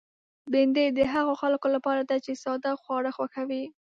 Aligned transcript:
بېنډۍ 0.51 0.87
د 0.93 0.99
هغو 1.13 1.33
خلکو 1.41 1.67
لپاره 1.75 2.01
ده 2.09 2.17
چې 2.25 2.31
ساده 2.43 2.71
خواړه 2.81 3.11
خوښوي 3.17 3.63